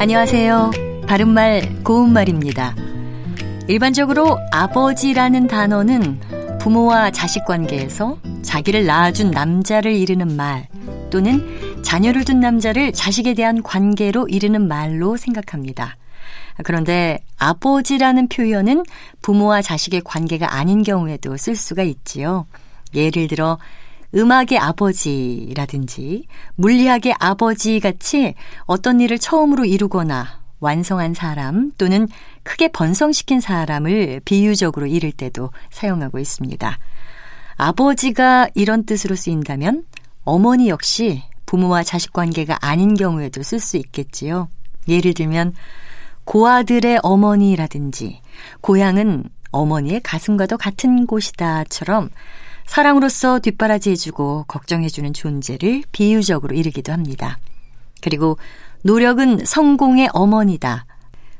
안녕하세요. 0.00 0.70
바른말 1.06 1.84
고운말입니다. 1.84 2.74
일반적으로 3.68 4.38
아버지라는 4.50 5.46
단어는 5.46 6.58
부모와 6.58 7.10
자식 7.10 7.44
관계에서 7.44 8.18
자기를 8.40 8.86
낳아준 8.86 9.30
남자를 9.30 9.94
이르는 9.94 10.36
말 10.36 10.68
또는 11.10 11.82
자녀를 11.82 12.24
둔 12.24 12.40
남자를 12.40 12.94
자식에 12.94 13.34
대한 13.34 13.62
관계로 13.62 14.26
이르는 14.26 14.68
말로 14.68 15.18
생각합니다. 15.18 15.98
그런데 16.64 17.18
아버지라는 17.36 18.28
표현은 18.28 18.84
부모와 19.20 19.60
자식의 19.60 20.00
관계가 20.02 20.54
아닌 20.54 20.82
경우에도 20.82 21.36
쓸 21.36 21.54
수가 21.54 21.82
있지요. 21.82 22.46
예를 22.94 23.28
들어 23.28 23.58
음악의 24.14 24.58
아버지라든지 24.58 26.26
물리학의 26.56 27.14
아버지 27.18 27.78
같이 27.80 28.34
어떤 28.64 29.00
일을 29.00 29.18
처음으로 29.18 29.64
이루거나 29.64 30.40
완성한 30.58 31.14
사람 31.14 31.72
또는 31.78 32.06
크게 32.42 32.68
번성시킨 32.68 33.40
사람을 33.40 34.20
비유적으로 34.24 34.86
이를 34.86 35.12
때도 35.12 35.50
사용하고 35.70 36.18
있습니다. 36.18 36.78
아버지가 37.56 38.48
이런 38.54 38.84
뜻으로 38.84 39.16
쓰인다면 39.16 39.84
어머니 40.24 40.68
역시 40.68 41.22
부모와 41.46 41.82
자식 41.82 42.12
관계가 42.12 42.58
아닌 42.60 42.94
경우에도 42.94 43.42
쓸 43.42 43.58
수 43.58 43.76
있겠지요. 43.76 44.48
예를 44.88 45.14
들면 45.14 45.54
고아들의 46.24 47.00
어머니라든지 47.02 48.20
고향은 48.60 49.24
어머니의 49.50 50.00
가슴과도 50.00 50.58
같은 50.58 51.06
곳이다처럼 51.06 52.10
사랑으로서 52.66 53.40
뒷바라지해주고 53.40 54.44
걱정해주는 54.48 55.12
존재를 55.12 55.82
비유적으로 55.92 56.54
이르기도 56.54 56.92
합니다. 56.92 57.38
그리고 58.00 58.38
노력은 58.82 59.44
성공의 59.44 60.08
어머니다. 60.12 60.86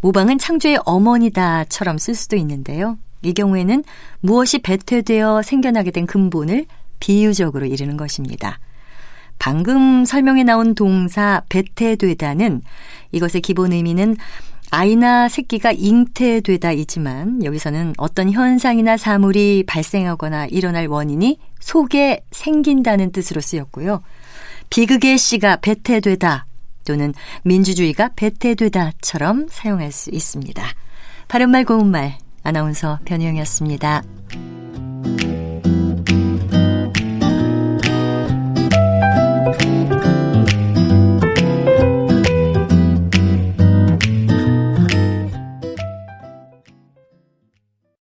모방은 0.00 0.38
창조의 0.38 0.80
어머니다처럼 0.84 1.98
쓸 1.98 2.14
수도 2.14 2.36
있는데요. 2.36 2.98
이 3.22 3.32
경우에는 3.32 3.84
무엇이 4.20 4.58
배태되어 4.58 5.42
생겨나게 5.42 5.92
된 5.92 6.06
근본을 6.06 6.66
비유적으로 6.98 7.66
이르는 7.66 7.96
것입니다. 7.96 8.58
방금 9.38 10.04
설명에 10.04 10.44
나온 10.44 10.74
동사 10.74 11.42
배태되다는 11.48 12.62
이것의 13.12 13.40
기본 13.42 13.72
의미는 13.72 14.16
아이나 14.74 15.28
새끼가 15.28 15.72
잉태되다이지만 15.72 17.44
여기서는 17.44 17.92
어떤 17.98 18.32
현상이나 18.32 18.96
사물이 18.96 19.64
발생하거나 19.66 20.46
일어날 20.46 20.86
원인이 20.86 21.38
속에 21.60 22.24
생긴다는 22.30 23.12
뜻으로 23.12 23.42
쓰였고요. 23.42 24.02
비극의 24.70 25.18
씨가 25.18 25.56
배태되다 25.56 26.46
또는 26.86 27.12
민주주의가 27.44 28.12
배태되다처럼 28.16 29.48
사용할 29.50 29.92
수 29.92 30.08
있습니다. 30.10 30.64
바른말 31.28 31.66
고운말 31.66 32.16
아나운서 32.42 32.98
변희영이었습니다. 33.04 34.02